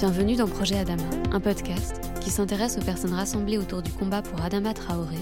[0.00, 4.40] Bienvenue dans Projet Adama, un podcast qui s'intéresse aux personnes rassemblées autour du combat pour
[4.40, 5.18] Adama Traoré,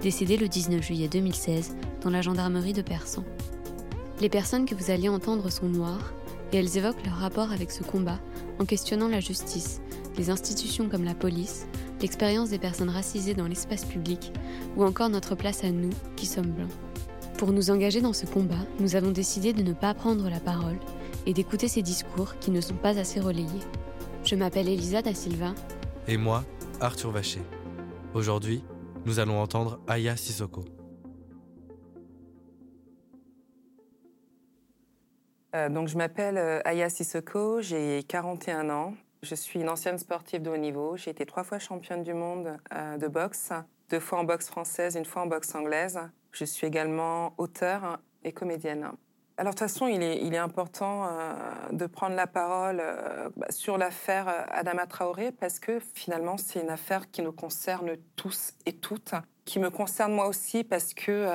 [0.00, 3.24] décédé le 19 juillet 2016 dans la gendarmerie de Persan.
[4.22, 6.14] Les personnes que vous alliez entendre sont noires
[6.50, 8.18] et elles évoquent leur rapport avec ce combat
[8.58, 9.82] en questionnant la justice,
[10.16, 11.66] les institutions comme la police,
[12.00, 14.32] l'expérience des personnes racisées dans l'espace public
[14.78, 16.72] ou encore notre place à nous qui sommes blancs.
[17.36, 20.78] Pour nous engager dans ce combat, nous avons décidé de ne pas prendre la parole
[21.26, 23.60] et d'écouter ces discours qui ne sont pas assez relayés.
[24.24, 25.52] Je m'appelle Elisa da Silva.
[26.06, 26.44] Et moi,
[26.80, 27.42] Arthur Vacher.
[28.14, 28.62] Aujourd'hui,
[29.04, 30.64] nous allons entendre Aya Sissoko.
[35.56, 38.94] Euh, donc, je m'appelle euh, Aya Sissoko, j'ai 41 ans.
[39.22, 40.96] Je suis une ancienne sportive de haut niveau.
[40.96, 43.50] J'ai été trois fois championne du monde euh, de boxe,
[43.90, 45.98] deux fois en boxe française, une fois en boxe anglaise.
[46.30, 48.92] Je suis également auteure et comédienne.
[49.42, 51.34] Alors de toute façon, il est, important euh,
[51.72, 56.70] de prendre la parole euh, bah, sur l'affaire Adama Traoré parce que finalement, c'est une
[56.70, 61.26] affaire qui nous concerne tous et toutes, qui me concerne moi aussi parce que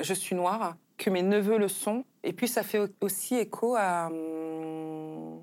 [0.00, 4.08] je suis noire, que mes neveux le sont, et puis ça fait aussi écho à,
[4.08, 5.42] mon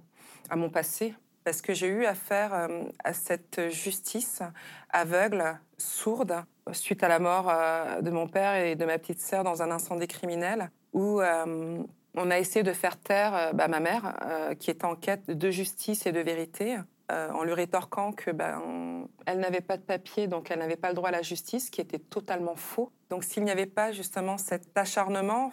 [0.72, 1.14] passé
[1.48, 4.42] parce que j'ai eu affaire euh, à cette justice
[4.90, 9.46] aveugle, sourde, suite à la mort euh, de mon père et de ma petite sœur
[9.46, 11.82] dans un incendie criminel, où euh,
[12.18, 14.18] on a essayé de faire taire bah, ma mère,
[14.60, 16.78] qui était en quête de justice et de vérité,
[17.10, 20.96] en lui rétorquant que ben, elle n'avait pas de papier, donc elle n'avait pas le
[20.96, 22.92] droit à la justice, qui était totalement faux.
[23.10, 25.52] Donc s'il n'y avait pas justement cet acharnement,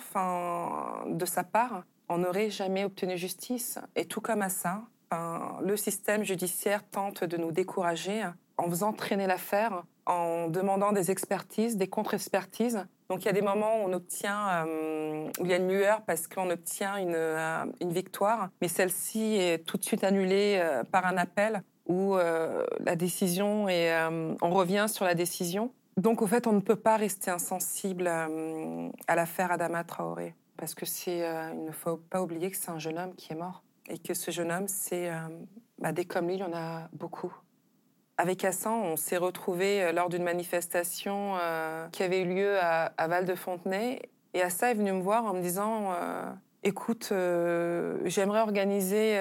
[1.07, 3.79] de sa part, on n'aurait jamais obtenu justice.
[3.95, 4.83] Et tout comme à ça,
[5.63, 8.25] le système judiciaire tente de nous décourager
[8.57, 12.87] en faisant traîner l'affaire, en demandant des expertises, des contre-expertises.
[13.09, 15.69] Donc il y a des moments où on obtient, euh, où il y a une
[15.69, 20.85] lueur parce qu'on obtient une, euh, victoire, mais celle-ci est tout de suite annulée euh,
[20.85, 23.93] par un appel où la décision et
[24.41, 25.71] on revient sur la décision.
[25.99, 30.87] Donc au fait, on ne peut pas rester insensible à l'affaire Adama Traoré parce que
[30.87, 33.99] c'est, il ne faut pas oublier que c'est un jeune homme qui est mort et
[33.99, 35.11] que ce jeune homme, c'est
[35.79, 37.35] bah, des comme lui, il y en a beaucoup.
[38.17, 42.93] Avec Hassan, on s'est retrouvés euh, lors d'une manifestation euh, qui avait eu lieu à,
[43.09, 44.03] Val de Fontenay.
[44.35, 45.95] Et Hassan est venu me voir en me disant
[46.65, 47.13] Écoute,
[48.05, 49.21] j'aimerais organiser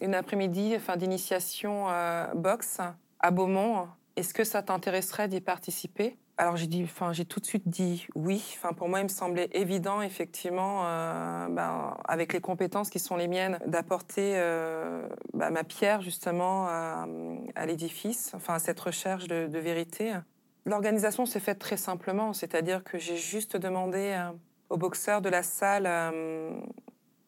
[0.00, 1.88] une après-midi enfin, d'initiation
[2.34, 2.78] boxe
[3.18, 3.88] à Beaumont.
[4.16, 6.16] Est-ce que ça t'intéresserait d'y participer?
[6.40, 8.42] Alors j'ai dit, enfin j'ai tout de suite dit oui.
[8.56, 13.16] Enfin pour moi il me semblait évident effectivement, euh, ben, avec les compétences qui sont
[13.16, 17.06] les miennes, d'apporter euh, ben, ma pierre justement à,
[17.66, 20.14] l'édifice, enfin à cette recherche de, vérité.
[20.64, 24.30] L'organisation s'est faite très simplement, c'est-à-dire que j'ai juste demandé euh,
[24.70, 25.84] aux boxeurs de la salle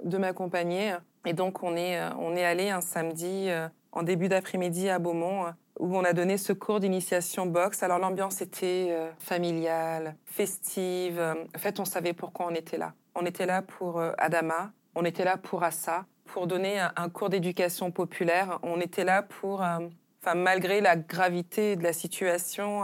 [0.03, 0.97] de m'accompagner,
[1.27, 3.51] et donc on est on est allé un samedi
[3.93, 7.83] en début d'après-midi à Beaumont où on a donné ce cours d'initiation boxe.
[7.83, 11.21] Alors l'ambiance était euh, familiale, festive.
[11.21, 12.95] En fait, on savait pourquoi on était là.
[13.17, 17.31] On était là pour euh, Adama, on était là pour Assa, pour donner un, cours
[17.31, 18.61] d'éducation populaire.
[18.63, 19.79] On était là pour, euh,
[20.23, 22.83] enfin malgré la gravité de la situation,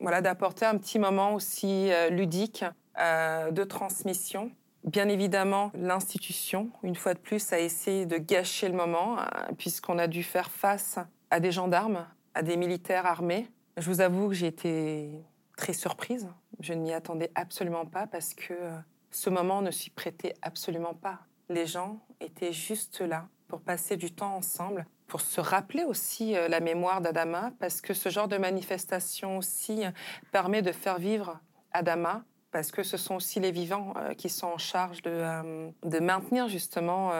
[0.00, 2.64] voilà, d'apporter un petit moment aussi ludique
[2.96, 4.50] de transmission.
[4.84, 9.16] Bien évidemment, l'institution, une fois de plus, a essayé de gâcher le moment,
[9.58, 10.98] puisqu'on a dû faire face
[11.30, 13.48] à des gendarmes, à des militaires armés.
[13.76, 15.24] Je vous avoue que j'ai été
[15.56, 16.28] très surprise.
[16.60, 18.78] Je ne m'y attendais absolument pas parce que euh,
[19.10, 21.20] ce moment ne s'y prêtait absolument pas.
[21.48, 26.48] Les gens étaient juste là pour passer du temps ensemble, pour se rappeler aussi euh,
[26.48, 29.90] la mémoire d'Adama, parce que ce genre de manifestation aussi euh,
[30.32, 31.40] permet de faire vivre
[31.72, 36.48] Adama, parce que ce sont aussi les vivants qui sont en charge de, de maintenir
[36.48, 37.12] justement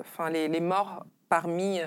[0.00, 1.86] enfin, les, les morts parmi, euh,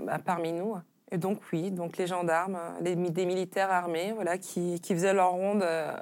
[0.00, 0.76] bah, parmi nous.
[1.12, 5.30] Et donc oui, donc les gendarmes, les, des militaires armés, voilà, qui, qui faisaient leur
[5.30, 5.92] ronde euh,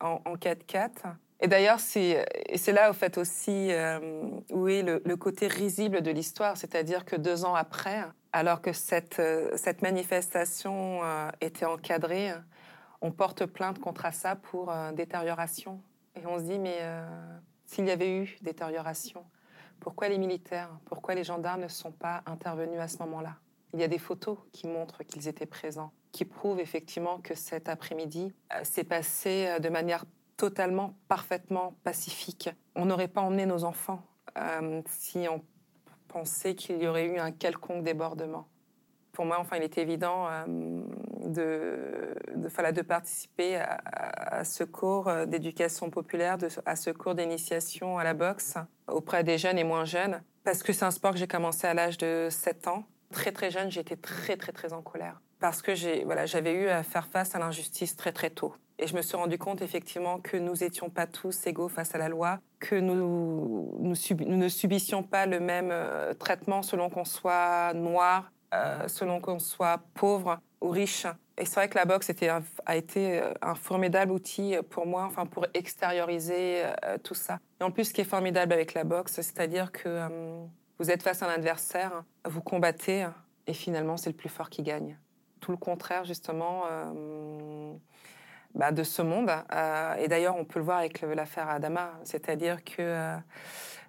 [0.00, 0.90] en, 4x4.
[1.40, 2.26] Et d'ailleurs, c'est
[2.72, 4.20] là, au fait, aussi euh,
[4.50, 6.56] où est le, côté risible de l'histoire.
[6.56, 9.22] C'est-à-dire que deux ans après, alors que cette,
[9.54, 11.00] cette manifestation
[11.40, 12.32] était encadrée,
[13.00, 15.80] on porte plainte contre ça pour détérioration.
[16.16, 16.80] Et on se dit, mais
[17.66, 19.24] s'il y avait eu détérioration,
[19.80, 23.36] pourquoi les militaires, pourquoi les gendarmes ne sont pas intervenus à ce moment-là?
[23.74, 27.68] Il y a des photos qui montrent qu'ils étaient présents, qui prouvent effectivement que cet
[27.68, 30.04] après-midi euh, s'est passé euh, de manière
[30.36, 32.50] totalement, parfaitement pacifique.
[32.74, 34.02] On n'aurait pas emmené nos enfants
[34.38, 35.42] euh, si on
[36.06, 38.48] pensait qu'il y aurait eu un quelconque débordement.
[39.12, 40.28] Pour moi, enfin, il est évident
[41.28, 48.14] de, de, de participer à, ce cours d'éducation populaire, à ce cours d'initiation à la
[48.14, 48.54] boxe
[48.86, 51.74] auprès des jeunes et moins jeunes, parce que c'est un sport que j'ai commencé à
[51.74, 52.84] l'âge de 7 ans.
[53.12, 56.68] Très très jeune, j'étais très très très en colère parce que j'ai voilà, j'avais eu
[56.68, 58.54] à faire face à l'injustice très très tôt.
[58.78, 61.98] Et je me suis rendu compte effectivement que nous étions pas tous égaux face à
[61.98, 67.72] la loi, que nous, nous, ne subissions pas le même euh, traitement selon qu'on soit
[67.74, 71.06] noir, euh, selon qu'on soit pauvre ou riche.
[71.36, 72.10] Et c'est vrai que la boxe
[72.66, 76.64] a été euh, un formidable outil pour moi, enfin pour extérioriser
[77.04, 77.38] tout ça.
[77.60, 80.08] Et en plus, ce qui est formidable avec la boxe, c'est-à-dire que
[80.78, 83.06] vous êtes face à un adversaire, vous combattez,
[83.48, 84.98] et finalement, c'est le plus fort qui gagne.
[85.40, 87.72] Tout le contraire, justement, euh,
[88.54, 89.30] bah, de ce monde.
[89.52, 93.16] Euh, et d'ailleurs, on peut le voir avec l'affaire Adama, c'est-à-dire que euh,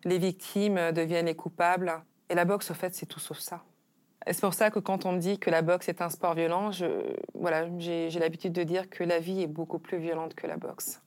[0.05, 1.93] les victimes deviennent les coupables.
[2.29, 3.63] Et la boxe, au fait, c'est tout sauf ça.
[4.27, 6.71] C'est pour ça que quand on me dit que la boxe est un sport violent,
[7.33, 11.01] voilà, j'ai l'habitude de dire que la vie est beaucoup plus violente que la boxe.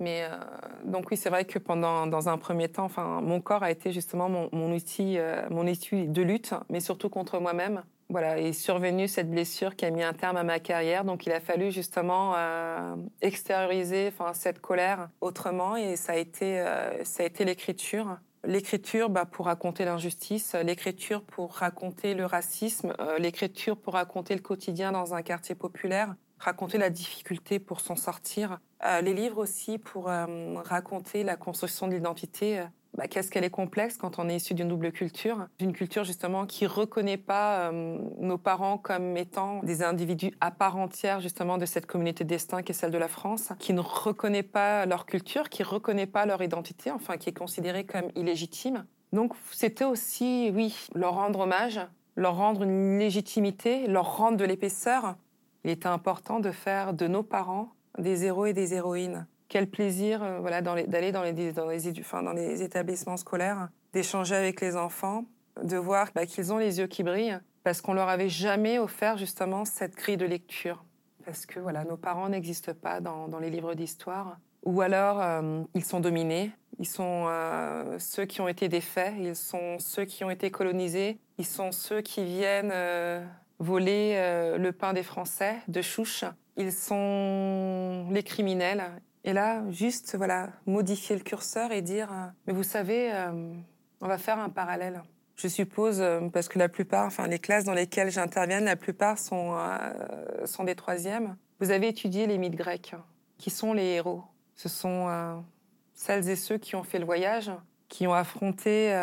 [0.00, 0.36] Mais euh,
[0.84, 3.92] donc oui, c'est vrai que pendant, dans un premier temps, enfin, mon corps a été
[3.92, 7.82] justement mon, outil, euh, mon outil de lutte, mais surtout contre moi-même.
[8.10, 11.04] Voilà, est survenue cette blessure qui a mis un terme à ma carrière.
[11.04, 16.62] Donc, il a fallu justement euh, extérioriser, enfin, cette colère autrement, et ça a été,
[17.02, 18.18] ça a été l'écriture.
[18.46, 24.92] L'écriture bah, pour raconter l'injustice, l'écriture pour raconter le racisme, l'écriture pour raconter le quotidien
[24.92, 28.60] dans un quartier populaire, raconter la difficulté pour s'en sortir.
[28.86, 32.58] Euh, les livres aussi pour euh, raconter la construction de l'identité.
[32.58, 32.64] Euh,
[32.98, 36.46] bah, qu'est-ce qu'elle est complexe quand on est issu d'une double culture, d'une culture justement
[36.46, 41.86] qui reconnaît pas nos parents comme étant des individus à part entière justement de cette
[41.86, 45.64] communauté destin qui est celle de la France, qui ne reconnaît pas leur culture, qui
[45.64, 48.86] reconnaît pas leur identité, enfin qui est considérée comme illégitime.
[49.12, 51.80] Donc c'était aussi, oui, leur rendre hommage,
[52.14, 55.16] leur rendre une légitimité, leur rendre de l'épaisseur,
[55.64, 59.26] il était important de faire de nos parents des héros et des héroïnes.
[59.48, 65.24] Quel plaisir euh, voilà, d'aller dans les, dans, les, établissements scolaires, d'échanger avec les enfants,
[65.62, 69.16] de voir bah, qu'ils ont les yeux qui brillent, parce qu'on leur avait jamais offert
[69.16, 70.84] justement cette grille de lecture.
[71.24, 74.38] Parce que voilà, nos parents n'existent pas dans, les livres d'histoire.
[74.64, 79.36] Ou alors, euh, ils sont dominés, ils sont euh, ceux qui ont été défaits, ils
[79.36, 82.72] sont ceux qui ont été colonisés, ils sont ceux qui viennent
[83.58, 84.16] voler
[84.58, 86.24] le pain des Français de chouche.
[86.56, 88.84] Ils sont les criminels.
[89.24, 93.52] Et là, juste voilà, modifier le curseur et dire euh, mais vous savez, euh,
[94.00, 95.02] on va faire un parallèle.
[95.36, 96.00] Je suppose
[96.32, 99.56] parce que la plupart, enfin les classes dans lesquelles j'interviens, la plupart sont
[100.44, 101.36] sont des troisièmes.
[101.58, 102.94] Vous avez étudié les mythes grecs.
[103.36, 104.22] Qui sont les héros?
[104.54, 105.42] Ce sont
[105.92, 107.50] celles et ceux qui ont fait le voyage,
[107.88, 108.96] qui ont affronté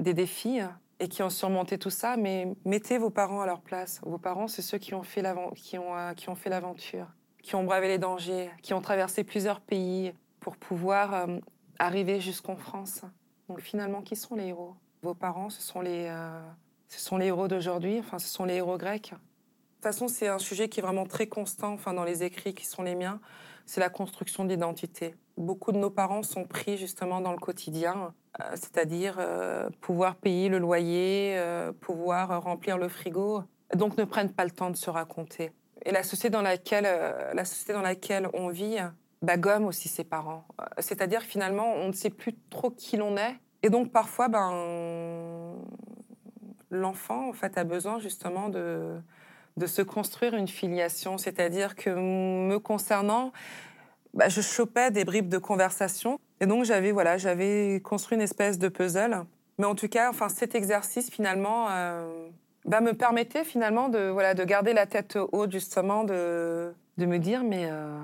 [0.00, 0.60] des défis,
[0.98, 4.00] et qui ont surmonté tout ça, mais mettez vos parents à leur place.
[4.04, 5.22] Vos parents, c'est ceux qui ont fait
[5.54, 7.06] qui ont, euh, qui ont fait l'aventure,
[7.42, 11.38] qui ont bravé les dangers, qui ont traversé plusieurs pays pour pouvoir euh,
[11.78, 13.02] arriver jusqu'en France.
[13.48, 14.74] Donc finalement, qui sont les héros?
[15.02, 16.40] Vos parents, ce sont les, euh,
[16.88, 19.10] ce sont les héros d'aujourd'hui, enfin ce sont les héros grecs.
[19.10, 22.54] De toute façon, c'est un sujet qui est vraiment très constant enfin, dans les écrits
[22.54, 23.20] qui sont les miens,
[23.66, 25.14] c'est la construction d'identité.
[25.36, 30.48] Beaucoup de nos parents sont pris justement dans le quotidien, euh, c'est-à-dire euh, pouvoir payer
[30.48, 33.42] le loyer, euh, pouvoir remplir le frigo,
[33.74, 35.50] donc ne prennent pas le temps de se raconter.
[35.84, 36.88] Et la société dans laquelle,
[37.34, 38.78] la société dans laquelle on vit
[39.22, 40.44] bah, gomme aussi ses parents.
[40.78, 43.36] C'est-à-dire finalement, on ne sait plus trop qui l'on est.
[43.62, 45.54] Et donc parfois, ben,
[46.70, 48.96] l'enfant en fait, a besoin justement de,
[49.56, 51.18] de se construire une filiation.
[51.18, 53.32] C'est-à-dire que me concernant,
[54.14, 56.18] bah, je chopais des bribes de conversation.
[56.40, 59.24] Et donc, j'avais voilà, j'avais construit une espèce de puzzle.
[59.58, 62.28] Mais en tout cas, enfin, cet exercice, finalement, euh,
[62.66, 67.18] bah, me permettait finalement de, voilà, de garder la tête haute, justement, de, de me
[67.18, 67.98] dire, mais euh,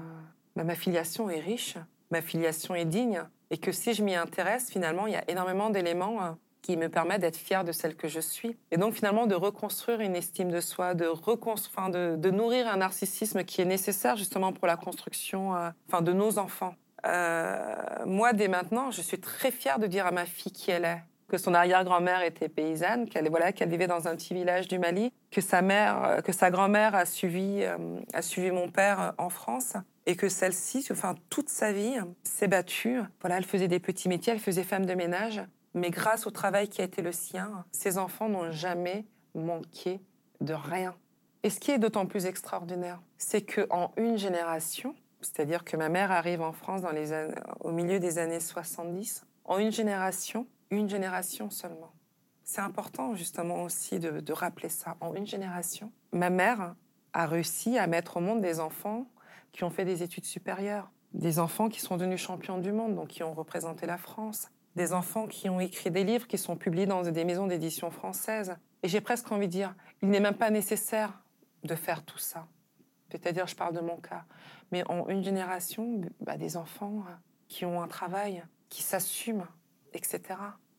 [0.57, 1.77] bah, ma filiation est riche,
[2.11, 3.23] ma filiation est digne.
[3.51, 6.31] Et que si je m'y intéresse, finalement, il y a énormément d'éléments euh,
[6.63, 8.57] qui me permet d'être fière de celle que je suis.
[8.71, 13.45] Et donc finalement de reconstruire une estime de soi, de, de, de, nourrir un narcissisme
[13.45, 16.75] qui est nécessaire justement pour la construction euh, de nos enfants.
[17.05, 17.75] Euh,
[18.07, 21.03] moi, dès maintenant, je suis très fière de dire à ma fille qui elle est
[21.29, 25.11] que son arrière-grand-mère était paysanne, qu'elle voilà, qu'elle vivait dans un petit village du Mali,
[25.31, 27.79] que sa mère, euh, que sa grand-mère a suivi, euh,
[28.13, 29.73] a suivi mon père en France,
[30.05, 33.01] et que celle-ci, enfin toute sa vie, s'est battue.
[33.23, 35.41] Voilà, elle faisait des petits métiers, elle faisait femme de ménage,
[35.75, 40.01] mais grâce au travail qui a été le sien, ces enfants n'ont jamais manqué
[40.41, 40.95] de rien.
[41.43, 46.13] Et ce qui est d'autant plus extraordinaire, c'est qu'en une génération, c'est-à-dire que ma mère
[46.13, 46.83] arrive en France
[47.61, 51.93] au milieu des années 70, en une génération, une génération seulement.
[52.45, 54.97] C'est important justement aussi de, de rappeler ça.
[55.01, 56.75] En une génération, ma mère
[57.13, 59.07] a réussi à mettre au monde des enfants
[59.53, 63.09] qui ont fait des études supérieures, des enfants qui sont devenus champions du monde, donc
[63.09, 66.87] qui ont représenté la France, des enfants qui ont écrit des livres qui sont publiés
[66.87, 68.57] dans des maisons d'édition françaises.
[68.83, 71.23] Et j'ai presque envie de dire, il n'est même pas nécessaire
[71.63, 72.47] de faire tout ça.
[73.11, 74.25] C'est-à-dire, je parle de mon cas.
[74.71, 77.05] Mais en une génération, bah, des enfants
[77.49, 79.47] qui ont un travail, qui s'assument,
[79.93, 80.21] etc.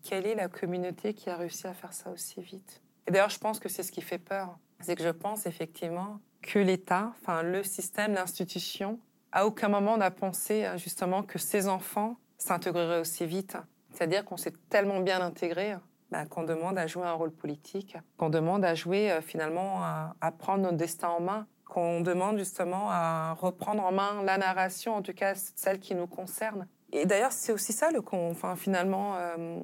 [0.01, 2.81] Quelle est la communauté qui a réussi à faire ça aussi vite?
[3.07, 4.57] Et d'ailleurs, je pense que c'est ce qui fait peur.
[4.79, 8.99] C'est que je pense effectivement que l'État, enfin le système, l'institution,
[9.31, 13.57] à aucun moment n'a pensé justement que ces enfants s'intégreraient aussi vite.
[13.93, 15.75] C'est-à-dire qu'on s'est tellement bien intégré
[16.13, 20.31] bah, qu'on demande à jouer un rôle politique, qu'on demande à jouer euh, finalement à,
[20.37, 25.01] prendre notre destin en main, qu'on demande justement à reprendre en main la narration, en
[25.01, 26.67] tout cas celle qui nous concerne.
[26.91, 29.57] Et d'ailleurs, c'est aussi ça le enfin finalement euh,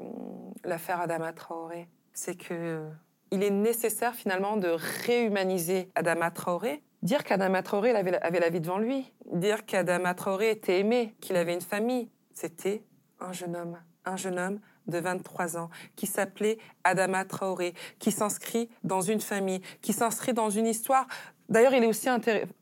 [0.63, 2.83] l'affaire Adama Traoré, c'est que
[3.29, 4.69] il est nécessaire finalement de
[5.05, 6.83] réhumaniser Adama Traoré.
[7.03, 11.35] Dire qu'Adama Traoré avait, avait la vie devant lui, dire qu'Adama Traoré était aimé, qu'il
[11.35, 12.83] avait une famille, c'était
[13.19, 18.69] un jeune homme, un jeune homme de 23 ans, qui s'appelait Adama Traoré, qui s'inscrit
[18.83, 21.05] dans une famille, qui s'inscrit dans une histoire.
[21.47, 22.09] D'ailleurs, il est aussi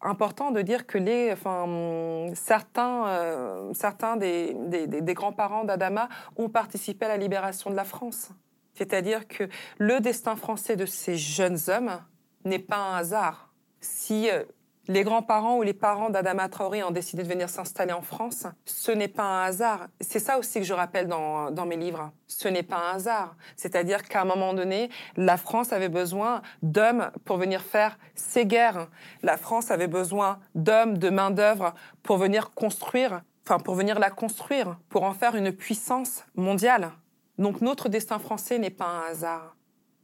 [0.02, 4.54] important de dire que les, enfin, certains, euh, certains des,
[4.88, 8.30] des grands-parents d'Adama ont participé à la libération de la France.
[8.74, 12.00] C'est-à-dire que le destin français de ces jeunes hommes
[12.46, 13.52] n'est pas un hasard.
[13.82, 14.44] Si euh,
[14.88, 18.92] les grands-parents ou les parents d'Adama Traoré ont décidé de venir s'installer en France, ce
[18.92, 19.88] n'est pas un hasard.
[20.00, 22.12] C'est ça aussi que je rappelle dans, dans mes livres.
[22.28, 23.36] Ce n'est pas un hasard.
[23.56, 28.88] C'est-à-dire qu'à un moment donné, la France avait besoin d'hommes pour venir faire ses guerres.
[29.24, 34.78] La France avait besoin d'hommes, de main-d'œuvre pour venir construire, enfin, pour venir la construire,
[34.90, 36.92] pour en faire une puissance mondiale.
[37.38, 39.57] Donc notre destin français n'est pas un hasard.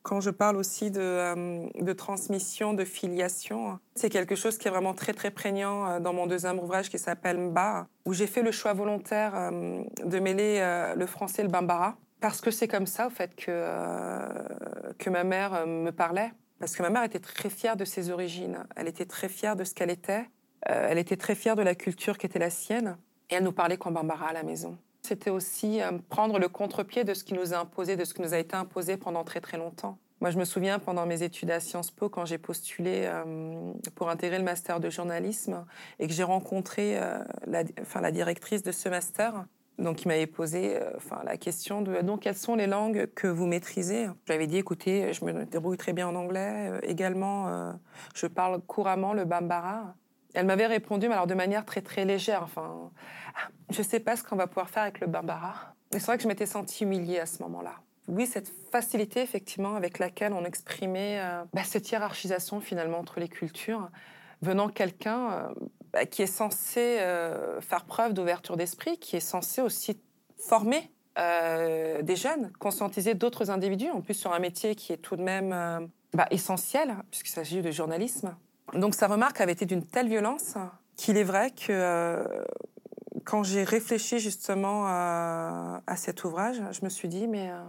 [0.03, 4.71] Quand je parle aussi de, euh, de transmission, de filiation, c'est quelque chose qui est
[4.71, 8.41] vraiment très très prégnant euh, dans mon deuxième ouvrage qui s'appelle Mba, où j'ai fait
[8.41, 10.59] le choix volontaire euh, de mêler
[10.95, 13.65] le français et le bambara, parce que c'est comme ça, au fait, que,
[14.99, 16.31] que ma mère me parlait.
[16.59, 19.63] Parce que ma mère était très fière de ses origines, elle était très fière de
[19.63, 20.25] ce qu'elle était,
[20.61, 22.97] elle était très fière de la culture qui était la sienne,
[23.29, 24.77] et elle nous parlait qu'en bambara à la maison.
[25.05, 28.21] C'était aussi euh, prendre le contre-pied de ce qui nous a imposé, de ce qui
[28.21, 29.97] nous a été imposé pendant très très longtemps.
[30.21, 34.09] Moi, je me souviens pendant mes études à Sciences Po, quand j'ai postulé euh, pour
[34.09, 35.65] intégrer le master de journalisme
[35.99, 39.45] et que j'ai rencontré euh, la, enfin, la directrice de ce master,
[39.77, 43.47] donc qui m'avait posé enfin, la question de donc quelles sont les langues que vous
[43.47, 44.07] maîtrisez?
[44.25, 46.79] J'avais dit écoutez, je me débrouille très bien en anglais.
[46.83, 47.73] également,
[48.13, 49.95] je parle couramment le bambara.
[50.33, 52.41] Elle m'avait répondu, mais alors de manière très très légère.
[52.43, 52.91] Enfin,
[53.69, 55.75] je sais pas ce qu'on va pouvoir faire avec le bambara.
[55.93, 57.75] Mais c'est vrai que je m'étais sentie humiliée à ce moment-là.
[58.07, 63.29] Oui, cette facilité effectivement avec laquelle on exprimait euh, bah, cette hiérarchisation finalement entre les
[63.29, 63.89] cultures,
[64.41, 65.47] venant quelqu'un euh,
[65.93, 69.99] bah, qui est censé euh, faire preuve d'ouverture d'esprit, qui est censé aussi
[70.37, 75.21] former des jeunes, conscientiser d'autres individus, en plus sur un métier qui est tout de
[75.21, 78.35] même bah, essentiel, puisqu'il s'agit de journalisme.
[78.75, 80.55] Donc sa remarque avait été d'une telle violence
[80.95, 82.23] qu'il est vrai que euh,
[83.23, 87.61] quand j'ai réfléchi justement à, cet ouvrage, je me suis dit, mais euh,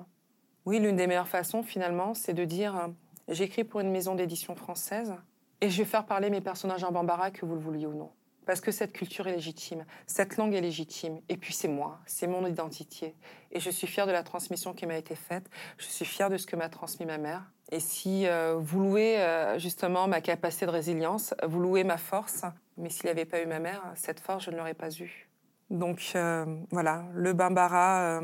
[0.64, 2.88] oui, l'une des meilleures façons finalement, c'est de dire, euh,
[3.28, 5.14] j'écris pour une maison d'édition française
[5.61, 8.11] et je vais faire parler mes personnages en bambara, que vous le vouliez ou non.
[8.47, 12.27] Parce que cette culture est légitime, cette langue est légitime, et puis c'est moi, c'est
[12.27, 13.15] mon identité.
[13.53, 15.49] Et je suis fière de la transmission qui m'a été faite,
[15.79, 19.19] je suis fière de ce que m'a transmis ma mère, et si euh, vous louez
[19.19, 22.43] euh, justement ma capacité de résilience, vous louez ma force,
[22.77, 25.29] mais s'il n'y avait pas eu ma mère, cette force, je ne l'aurais pas eue.
[25.71, 28.21] Donc euh, voilà, le bambara,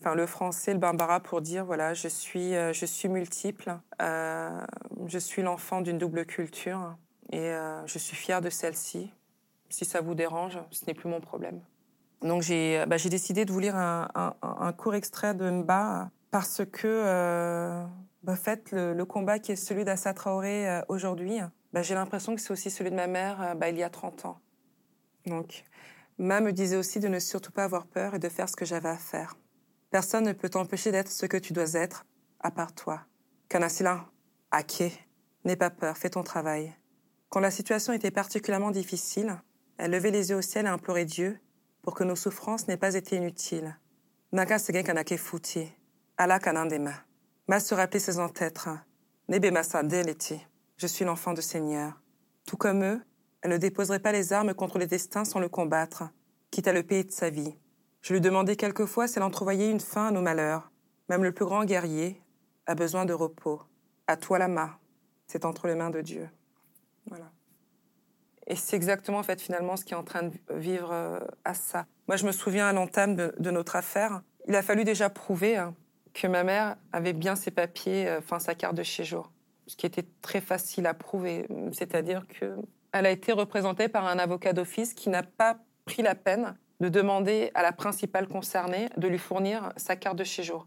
[0.00, 5.42] enfin le français, le bambara pour dire voilà, je suis, je suis multiple, je suis
[5.42, 6.96] l'enfant d'une double culture
[7.32, 7.52] et
[7.86, 9.12] je suis fière de celle-ci.
[9.68, 11.60] Si ça vous dérange, ce n'est plus mon problème.
[12.22, 17.86] Donc j'ai bah, décidé de vous lire un, court extrait de Mba parce que
[18.28, 21.38] en fait, le, combat qui est celui d'Assa Traoré euh, aujourd'hui,
[21.72, 23.90] bah, j'ai l'impression que c'est aussi celui de ma mère euh, bah, il y a
[23.90, 24.40] 30 ans.
[25.26, 25.64] Donc,
[26.18, 28.64] Ma me disait aussi de ne surtout pas avoir peur et de faire ce que
[28.64, 29.36] j'avais à faire.
[29.90, 32.04] Personne ne peut t'empêcher d'être ce que tu dois être,
[32.40, 33.02] à part toi.
[33.48, 34.04] Kanasila,
[34.50, 35.06] Ake,
[35.44, 36.74] n'aie pas peur, fais ton travail.
[37.28, 39.40] Quand la situation était particulièrement difficile,
[39.78, 41.38] elle levait les yeux au ciel et implorait Dieu
[41.82, 43.78] pour que nos souffrances n'aient pas été inutiles.
[44.32, 45.72] Naga kanake futi,
[46.16, 46.92] ala kanandema.
[47.46, 48.68] Ma se rappelait ses ancêtres.
[49.28, 50.44] Nebemasa Deleti.
[50.76, 52.00] Je suis l'enfant du Seigneur.
[52.44, 53.00] Tout comme eux,
[53.40, 56.04] elle ne déposerait pas les armes contre les destins sans le combattre,
[56.50, 57.54] quitte à le pays de sa vie.
[58.02, 60.70] Je lui demandais quelquefois si elle entrevoyait une fin à nos malheurs.
[61.08, 62.22] Même le plus grand guerrier
[62.66, 63.62] a besoin de repos.
[64.06, 64.76] À toi la main.
[65.26, 66.28] C'est entre les mains de Dieu.
[67.06, 67.30] Voilà.
[68.48, 71.54] Et c'est exactement en fait finalement ce qui est en train de vivre euh, à
[71.54, 71.86] ça.
[72.08, 75.74] Moi, je me souviens à l'entame de, notre affaire, il a fallu déjà prouver hein,
[76.14, 79.30] que ma mère avait bien ses papiers, euh, enfin sa carte de séjour,
[79.66, 81.46] ce qui était très facile à prouver.
[81.72, 86.56] C'est-à-dire qu'elle a été représentée par un avocat d'office qui n'a pas pris la peine
[86.80, 90.66] de demander à la principale concernée de lui fournir sa carte de séjour.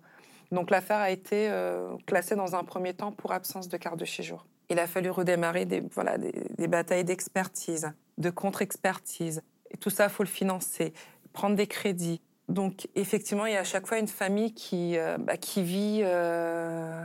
[0.52, 4.06] Donc l'affaire a été euh, classée dans un premier temps pour absence de carte de
[4.06, 4.46] séjour.
[4.70, 9.42] Il a fallu redémarrer des, voilà, des, batailles d'expertise, de contre-expertise.
[9.72, 10.94] Et tout ça, il faut le financer,
[11.34, 12.22] prendre des crédits.
[12.48, 16.02] Donc effectivement, il y a à chaque fois une famille qui, euh, bah, qui vit
[16.04, 17.04] euh,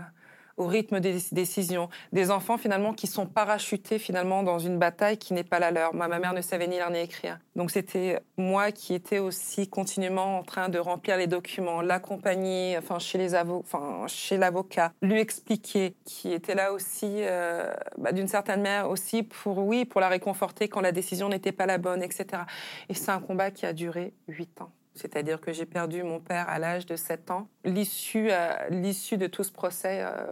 [0.56, 1.88] au rythme des décisions.
[2.12, 5.94] Des enfants finalement qui sont parachutés finalement dans une bataille qui n'est pas la leur.
[5.94, 7.38] Ma mère ne savait ni lire ni écrire.
[7.54, 12.98] Donc c'était moi qui étais aussi continuellement en train de remplir les documents, l'accompagner, enfin
[12.98, 18.62] chez les enfin chez l'avocat, lui expliquer, qui était là aussi euh, bah, d'une certaine
[18.62, 22.42] manière aussi pour oui pour la réconforter quand la décision n'était pas la bonne, etc.
[22.88, 24.70] Et c'est un combat qui a duré huit ans.
[24.96, 27.48] C'est-à-dire que j'ai perdu mon père à l'âge de 7 ans.
[27.64, 30.26] L'issue, euh, l'issue de tout ce procès, euh,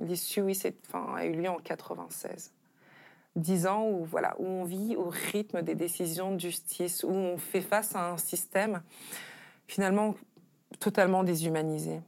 [0.00, 2.52] l'issue, oui, c'est, a eu lieu en 96.
[3.34, 7.38] Dix ans où, voilà, où on vit au rythme des décisions de justice, où on
[7.38, 8.82] fait face à un système
[9.66, 10.14] finalement
[10.78, 12.00] totalement déshumanisé.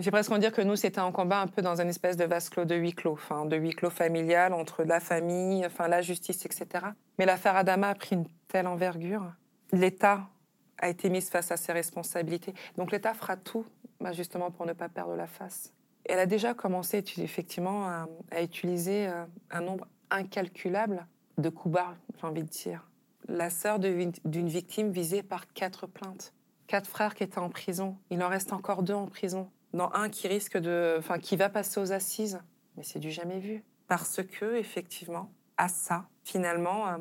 [0.00, 2.16] J'ai presque envie de dire que nous, c'était un combat un peu dans une espèce
[2.16, 5.88] de vase clos, de huis clos, enfin, de huis clos familial entre la famille, enfin,
[5.88, 6.86] la justice, etc.
[7.18, 9.32] Mais l'affaire Adama a pris une telle envergure
[9.72, 10.28] l'État
[10.78, 12.54] a été mis face à ses responsabilités.
[12.76, 13.66] Donc l'État fera tout,
[14.00, 15.72] bah, justement, pour ne pas perdre la face.
[16.04, 21.06] Elle a déjà commencé, effectivement, à, utiliser euh, un nombre incalculable
[21.36, 22.88] de coups bas, j'ai envie de dire.
[23.28, 26.32] La sœur d'une victime visée par quatre plaintes.
[26.66, 27.96] Quatre frères qui étaient en prison.
[28.10, 29.50] Il en reste encore deux en prison.
[29.74, 32.40] Dans un qui risque de, enfin, qui va passer aux assises.
[32.76, 33.62] Mais c'est du jamais vu.
[33.86, 36.96] Parce que, effectivement, à ça, finalement, euh,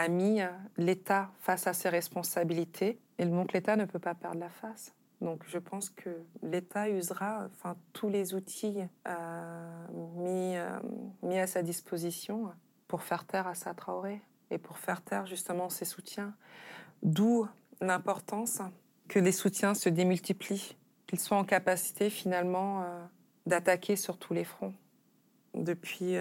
[0.00, 2.98] a mis euh, l'État face à ses responsabilités.
[3.18, 4.94] Et donc l'État ne peut pas perdre la face.
[5.20, 6.10] Donc je pense que
[6.42, 9.86] l'État usera enfin, tous les outils euh,
[10.16, 10.78] mis, euh,
[11.22, 12.50] mis à sa disposition
[12.88, 16.34] pour faire taire à sa Traoré et pour faire taire justement ses soutiens.
[17.02, 17.46] D'où
[17.82, 18.62] l'importance
[19.08, 22.84] que les soutiens se démultiplient, qu'ils soient en capacité finalement
[23.46, 24.74] d'attaquer sur tous les fronts.
[25.54, 26.14] Depuis,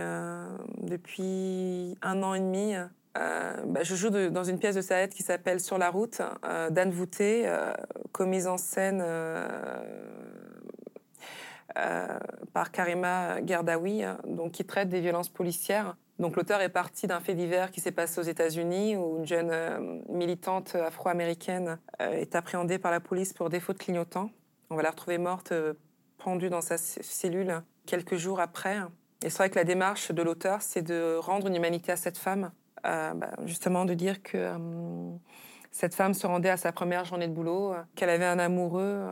[0.78, 2.76] depuis un an et demi,
[3.20, 6.92] bah, je joue dans une pièce de Saed qui s'appelle Sur la route, euh, d'Anne
[6.92, 7.74] Vouté, euh,
[8.12, 9.04] commise en scène
[12.54, 15.96] par Karima Gerdawi, donc qui traite des violences policières.
[16.18, 20.02] Donc l'auteur est parti d'un fait divers qui s'est passé aux États-Unis où une jeune
[20.10, 24.30] militante afro-américaine est appréhendée par la police pour défaut de clignotant.
[24.70, 25.54] On va la retrouver morte,
[26.18, 28.78] pendue dans sa cellule quelques jours après.
[29.22, 32.18] Et c'est vrai que la démarche de l'auteur, c'est de rendre une humanité à cette
[32.18, 34.58] femme euh, bah, justement de dire que euh,
[35.72, 39.10] cette femme se rendait à sa première journée de boulot, euh, qu'elle avait un amoureux,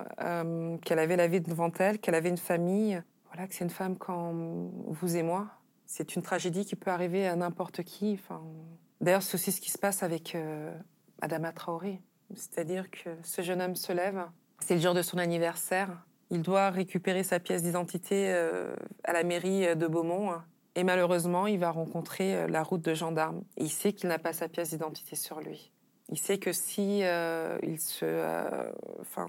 [0.84, 3.02] qu'elle avait la vie devant elle, qu'elle avait une famille.
[3.28, 5.48] Voilà, que c'est une femme comme vous et moi.
[5.86, 8.20] C'est une tragédie qui peut arriver à n'importe qui.
[8.20, 8.42] Enfin,
[9.00, 10.36] D'ailleurs, c'est aussi ce qui se passe avec
[11.22, 12.02] Adama Traoré.
[12.36, 14.26] C'est-à-dire que ce jeune homme se lève,
[14.60, 15.90] c'est le jour de son anniversaire.
[16.30, 18.32] Il doit récupérer sa pièce d'identité
[19.04, 20.34] à la mairie de Beaumont.
[20.78, 23.42] Et malheureusement, il va rencontrer euh, la route de gendarme.
[23.58, 25.72] il sait qu'il n'a pas sa pièce d'identité sur lui.
[26.10, 28.72] Il sait que si euh, il se, euh,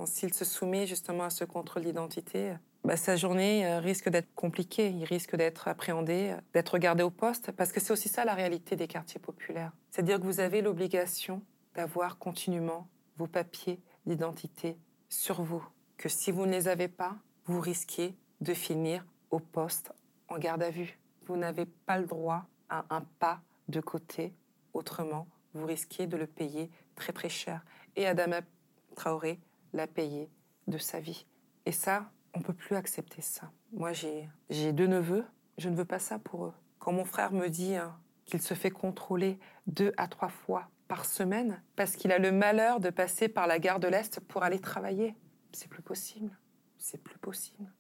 [0.05, 2.53] s'il se soumet justement à ce contrôle d'identité,
[2.85, 4.91] bah, sa journée risque d'être compliquée.
[4.91, 8.77] Il risque d'être appréhendé, d'être gardé au poste, parce que c'est aussi ça la réalité
[8.77, 9.73] des quartiers populaires.
[9.91, 11.41] C'est-à-dire que vous avez l'obligation
[11.75, 14.77] d'avoir continuellement vos papiers d'identité
[15.09, 15.67] sur vous.
[15.97, 19.93] Que si vous ne les avez pas, vous risquez de finir au poste
[20.29, 24.35] en garde à vue vous n'avez pas le droit à un pas de côté.
[24.73, 27.65] Autrement, vous risquez de le payer très très cher.
[27.97, 28.41] Et Adama
[28.97, 29.39] Traoré
[29.75, 30.31] l'a payé
[30.67, 31.27] de sa vie.
[31.67, 33.51] Et ça, on peut plus accepter ça.
[33.73, 35.25] Moi, j'ai deux neveux.
[35.59, 36.55] Je ne veux pas ça pour eux.
[36.79, 41.05] Quand mon frère me dit hein, qu'il se fait contrôler deux à trois fois par
[41.05, 44.61] semaine parce qu'il a le malheur de passer par la gare de l'Est pour aller
[44.61, 45.15] travailler,
[45.53, 46.39] c'est plus possible.
[46.79, 47.71] C'est plus possible.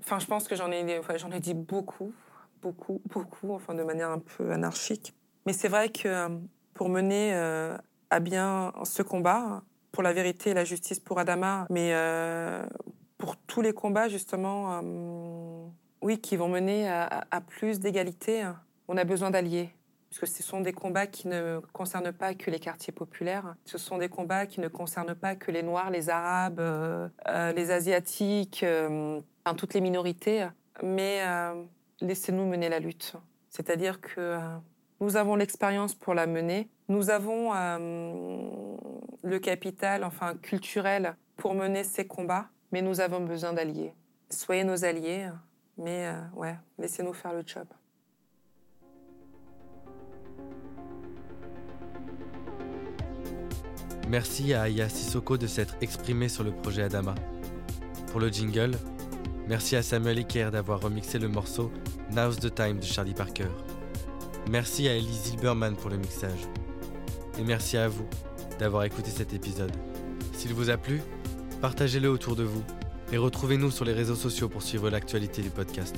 [0.00, 2.14] Enfin, je pense que j'en ai, enfin, j'en ai dit beaucoup
[2.60, 5.14] beaucoup, beaucoup, enfin de manière un peu anarchique.
[5.46, 6.28] Mais c'est vrai que euh,
[6.74, 7.76] pour mener euh,
[8.10, 12.62] à bien ce combat, pour la vérité et la justice pour Adama, mais euh,
[13.16, 14.80] pour tous les combats justement,
[16.02, 18.48] oui, qui vont mener à, plus d'égalité,
[18.86, 19.70] on a besoin d'alliés.
[20.10, 23.56] Parce que ce sont des combats qui ne concernent pas que les quartiers populaires.
[23.64, 26.62] Ce sont des combats qui ne concernent pas que les Noirs, les Arabes,
[27.56, 28.64] les Asiatiques,
[29.56, 30.46] toutes les minorités.
[30.82, 31.22] Mais
[32.00, 33.14] laissez-nous mener la lutte.
[33.48, 34.38] C'est-à-dire que euh,
[35.00, 38.76] nous avons l'expérience pour la mener, nous avons euh,
[39.22, 42.48] le capital, enfin culturel, pour mener ces combats.
[42.70, 43.94] Mais nous avons besoin d'alliés.
[44.28, 45.30] Soyez nos alliés,
[45.78, 47.66] mais euh, laissez-nous faire le job.
[54.08, 57.14] Merci à Aya Sissoko de s'être exprimée sur le projet Adama.
[58.10, 58.72] Pour le jingle,
[59.48, 61.72] merci à Samuel Eker d'avoir remixé le morceau
[62.12, 63.48] Now's the Time de Charlie Parker.
[64.50, 66.40] Merci à Ellie Zilberman pour le mixage.
[67.38, 68.06] Et merci à vous
[68.58, 69.72] d'avoir écouté cet épisode.
[70.32, 71.00] S'il vous a plu,
[71.60, 72.62] partagez-le autour de vous
[73.10, 75.96] et retrouvez-nous sur les réseaux sociaux pour suivre l'actualité du podcast.